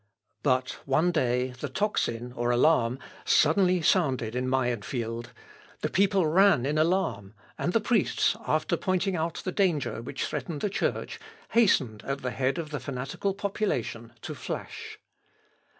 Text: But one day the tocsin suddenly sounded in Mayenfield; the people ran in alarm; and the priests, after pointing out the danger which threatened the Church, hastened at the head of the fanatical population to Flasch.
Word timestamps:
But 0.41 0.79
one 0.87 1.11
day 1.11 1.51
the 1.59 1.69
tocsin 1.69 2.33
suddenly 3.23 3.81
sounded 3.83 4.35
in 4.35 4.49
Mayenfield; 4.49 5.27
the 5.81 5.91
people 5.91 6.25
ran 6.25 6.65
in 6.65 6.79
alarm; 6.79 7.35
and 7.55 7.71
the 7.71 7.79
priests, 7.79 8.35
after 8.47 8.75
pointing 8.77 9.15
out 9.15 9.43
the 9.45 9.51
danger 9.51 10.01
which 10.01 10.25
threatened 10.25 10.61
the 10.61 10.71
Church, 10.71 11.19
hastened 11.51 12.01
at 12.03 12.23
the 12.23 12.31
head 12.31 12.57
of 12.57 12.71
the 12.71 12.79
fanatical 12.79 13.35
population 13.35 14.11
to 14.23 14.33
Flasch. 14.33 14.97